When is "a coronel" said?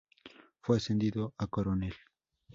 1.37-1.93